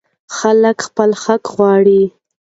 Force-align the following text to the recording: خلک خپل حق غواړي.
خلک 0.37 0.77
خپل 0.87 1.09
حق 1.23 1.43
غواړي. 1.55 2.03